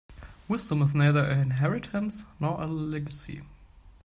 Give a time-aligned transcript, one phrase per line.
[0.47, 3.43] Wisdom is neither inheritance nor a legacy.